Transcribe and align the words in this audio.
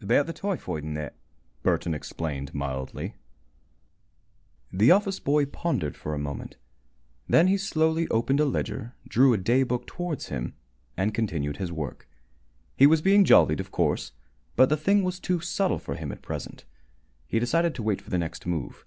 "About 0.00 0.24
the 0.26 0.32
typhoid 0.32 0.82
and 0.82 0.96
that," 0.96 1.14
Burton 1.62 1.92
explained, 1.92 2.54
mildly. 2.54 3.16
The 4.72 4.90
office 4.90 5.20
boy 5.20 5.44
pondered 5.44 5.94
for 5.94 6.14
a 6.14 6.18
moment. 6.18 6.56
Then 7.28 7.48
he 7.48 7.58
slowly 7.58 8.08
opened 8.08 8.40
a 8.40 8.46
ledger, 8.46 8.94
drew 9.06 9.34
a 9.34 9.36
day 9.36 9.62
book 9.62 9.86
towards 9.86 10.28
him, 10.28 10.54
and 10.96 11.12
continued 11.12 11.58
his 11.58 11.70
work. 11.70 12.08
He 12.78 12.86
was 12.86 13.02
being 13.02 13.26
jollied, 13.26 13.60
of 13.60 13.70
course, 13.72 14.12
but 14.56 14.70
the 14.70 14.78
thing 14.78 15.04
was 15.04 15.20
too 15.20 15.40
subtle 15.40 15.78
for 15.78 15.96
him 15.96 16.10
at 16.12 16.22
present. 16.22 16.64
He 17.26 17.38
decided 17.38 17.74
to 17.74 17.82
wait 17.82 18.00
for 18.00 18.08
the 18.08 18.16
next 18.16 18.46
move. 18.46 18.86